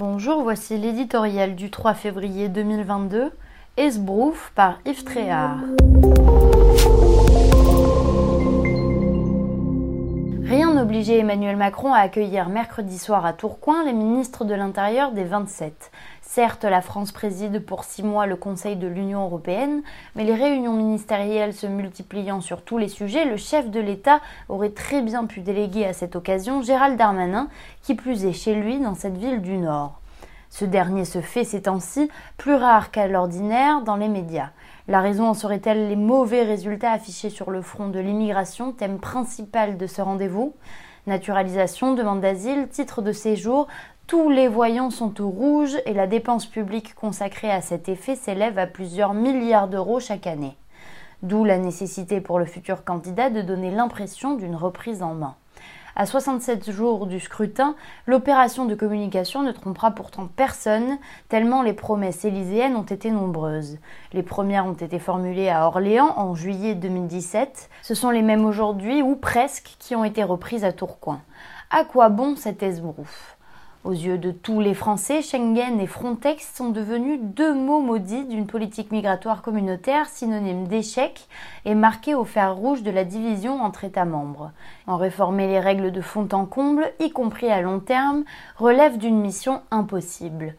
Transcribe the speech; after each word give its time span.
Bonjour, 0.00 0.42
voici 0.42 0.78
l'éditorial 0.78 1.54
du 1.54 1.70
3 1.70 1.92
février 1.92 2.48
2022, 2.48 3.32
Esbrouf 3.76 4.50
par 4.54 4.78
Yves 4.86 5.04
Tréhard. 5.04 5.58
N'obligeait 11.00 11.20
Emmanuel 11.20 11.56
Macron 11.56 11.94
à 11.94 12.00
accueillir 12.00 12.50
mercredi 12.50 12.98
soir 12.98 13.24
à 13.24 13.32
Tourcoing 13.32 13.84
les 13.86 13.94
ministres 13.94 14.44
de 14.44 14.52
l'Intérieur 14.52 15.12
des 15.12 15.24
27. 15.24 15.90
Certes, 16.20 16.64
la 16.64 16.82
France 16.82 17.10
préside 17.10 17.64
pour 17.64 17.84
six 17.84 18.02
mois 18.02 18.26
le 18.26 18.36
Conseil 18.36 18.76
de 18.76 18.86
l'Union 18.86 19.24
européenne, 19.24 19.80
mais 20.14 20.24
les 20.24 20.34
réunions 20.34 20.74
ministérielles 20.74 21.54
se 21.54 21.66
multipliant 21.66 22.42
sur 22.42 22.60
tous 22.60 22.76
les 22.76 22.88
sujets, 22.88 23.24
le 23.24 23.38
chef 23.38 23.70
de 23.70 23.80
l'État 23.80 24.20
aurait 24.50 24.72
très 24.72 25.00
bien 25.00 25.24
pu 25.24 25.40
déléguer 25.40 25.86
à 25.86 25.94
cette 25.94 26.16
occasion 26.16 26.60
Gérald 26.60 26.98
Darmanin, 26.98 27.48
qui 27.82 27.94
plus 27.94 28.26
est 28.26 28.34
chez 28.34 28.54
lui 28.54 28.78
dans 28.78 28.94
cette 28.94 29.16
ville 29.16 29.40
du 29.40 29.56
Nord. 29.56 29.99
Ce 30.50 30.64
dernier 30.64 31.04
se 31.04 31.20
fait 31.20 31.44
ces 31.44 31.62
temps-ci 31.62 32.10
plus 32.36 32.54
rare 32.54 32.90
qu'à 32.90 33.06
l'ordinaire 33.06 33.82
dans 33.82 33.96
les 33.96 34.08
médias. 34.08 34.50
La 34.88 35.00
raison 35.00 35.28
en 35.28 35.34
serait-elle 35.34 35.88
les 35.88 35.96
mauvais 35.96 36.42
résultats 36.42 36.90
affichés 36.90 37.30
sur 37.30 37.50
le 37.50 37.62
front 37.62 37.88
de 37.88 38.00
l'immigration, 38.00 38.72
thème 38.72 38.98
principal 38.98 39.78
de 39.78 39.86
ce 39.86 40.02
rendez-vous? 40.02 40.54
Naturalisation, 41.06 41.94
demande 41.94 42.20
d'asile, 42.20 42.68
titre 42.68 43.00
de 43.00 43.12
séjour, 43.12 43.68
tous 44.08 44.28
les 44.28 44.48
voyants 44.48 44.90
sont 44.90 45.20
au 45.22 45.28
rouge 45.28 45.76
et 45.86 45.94
la 45.94 46.08
dépense 46.08 46.46
publique 46.46 46.96
consacrée 46.96 47.50
à 47.50 47.60
cet 47.60 47.88
effet 47.88 48.16
s'élève 48.16 48.58
à 48.58 48.66
plusieurs 48.66 49.14
milliards 49.14 49.68
d'euros 49.68 50.00
chaque 50.00 50.26
année. 50.26 50.56
D'où 51.22 51.44
la 51.44 51.58
nécessité 51.58 52.20
pour 52.20 52.40
le 52.40 52.44
futur 52.44 52.82
candidat 52.82 53.30
de 53.30 53.40
donner 53.40 53.70
l'impression 53.70 54.34
d'une 54.34 54.56
reprise 54.56 55.02
en 55.02 55.14
main. 55.14 55.36
À 55.96 56.06
67 56.06 56.70
jours 56.70 57.06
du 57.06 57.18
scrutin, 57.18 57.74
l'opération 58.06 58.64
de 58.64 58.74
communication 58.74 59.42
ne 59.42 59.52
trompera 59.52 59.90
pourtant 59.90 60.28
personne, 60.28 60.98
tellement 61.28 61.62
les 61.62 61.72
promesses 61.72 62.24
élyséennes 62.24 62.76
ont 62.76 62.82
été 62.82 63.10
nombreuses. 63.10 63.78
Les 64.12 64.22
premières 64.22 64.66
ont 64.66 64.74
été 64.74 64.98
formulées 64.98 65.50
à 65.50 65.66
Orléans 65.66 66.14
en 66.16 66.34
juillet 66.34 66.74
2017. 66.74 67.68
Ce 67.82 67.94
sont 67.94 68.10
les 68.10 68.22
mêmes 68.22 68.44
aujourd'hui, 68.44 69.02
ou 69.02 69.16
presque, 69.16 69.76
qui 69.78 69.96
ont 69.96 70.04
été 70.04 70.22
reprises 70.22 70.64
à 70.64 70.72
Tourcoing. 70.72 71.20
À 71.70 71.84
quoi 71.84 72.08
bon 72.08 72.36
cet 72.36 72.62
esbrouf? 72.62 73.36
Aux 73.84 73.92
yeux 73.92 74.18
de 74.18 74.30
tous 74.30 74.60
les 74.60 74.74
Français, 74.74 75.22
Schengen 75.22 75.80
et 75.80 75.86
Frontex 75.86 76.52
sont 76.54 76.68
devenus 76.68 77.18
deux 77.22 77.54
mots 77.54 77.80
maudits 77.80 78.26
d'une 78.26 78.46
politique 78.46 78.92
migratoire 78.92 79.40
communautaire 79.40 80.06
synonyme 80.08 80.66
d'échec 80.68 81.26
et 81.64 81.74
marqués 81.74 82.14
au 82.14 82.24
fer 82.24 82.54
rouge 82.54 82.82
de 82.82 82.90
la 82.90 83.04
division 83.04 83.62
entre 83.62 83.84
États 83.84 84.04
membres. 84.04 84.52
En 84.86 84.98
réformer 84.98 85.46
les 85.46 85.60
règles 85.60 85.92
de 85.92 86.00
fond 86.02 86.28
en 86.32 86.44
comble, 86.44 86.92
y 87.00 87.10
compris 87.10 87.50
à 87.50 87.62
long 87.62 87.80
terme, 87.80 88.24
relève 88.56 88.98
d'une 88.98 89.20
mission 89.20 89.62
impossible. 89.70 90.56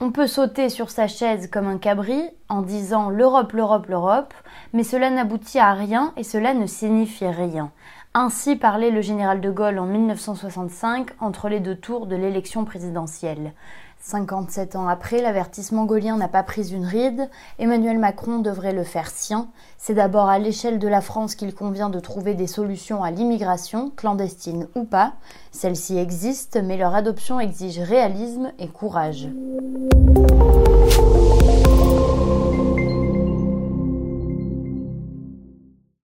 On 0.00 0.10
peut 0.10 0.26
sauter 0.26 0.68
sur 0.68 0.90
sa 0.90 1.08
chaise 1.08 1.48
comme 1.50 1.68
un 1.68 1.78
cabri 1.78 2.22
en 2.48 2.62
disant 2.62 3.08
l'Europe, 3.08 3.52
l'Europe, 3.52 3.86
l'Europe, 3.86 4.34
mais 4.72 4.82
cela 4.82 5.10
n'aboutit 5.10 5.58
à 5.58 5.72
rien 5.72 6.12
et 6.16 6.22
cela 6.22 6.52
ne 6.52 6.66
signifie 6.66 7.26
rien. 7.26 7.70
Ainsi 8.18 8.56
parlait 8.56 8.90
le 8.90 9.02
général 9.02 9.42
de 9.42 9.50
Gaulle 9.50 9.78
en 9.78 9.84
1965 9.84 11.10
entre 11.20 11.50
les 11.50 11.60
deux 11.60 11.76
tours 11.76 12.06
de 12.06 12.16
l'élection 12.16 12.64
présidentielle. 12.64 13.52
57 14.00 14.74
ans 14.74 14.88
après, 14.88 15.20
l'avertissement 15.20 15.84
gaulien 15.84 16.16
n'a 16.16 16.26
pas 16.26 16.42
pris 16.42 16.72
une 16.72 16.86
ride. 16.86 17.28
Emmanuel 17.58 17.98
Macron 17.98 18.38
devrait 18.38 18.72
le 18.72 18.84
faire 18.84 19.10
sien. 19.10 19.48
C'est 19.76 19.92
d'abord 19.92 20.30
à 20.30 20.38
l'échelle 20.38 20.78
de 20.78 20.88
la 20.88 21.02
France 21.02 21.34
qu'il 21.34 21.54
convient 21.54 21.90
de 21.90 22.00
trouver 22.00 22.32
des 22.32 22.46
solutions 22.46 23.04
à 23.04 23.10
l'immigration, 23.10 23.92
clandestine 23.94 24.66
ou 24.74 24.84
pas. 24.84 25.12
Celles-ci 25.52 25.98
existent, 25.98 26.60
mais 26.64 26.78
leur 26.78 26.94
adoption 26.94 27.38
exige 27.38 27.80
réalisme 27.80 28.50
et 28.58 28.68
courage. 28.68 29.28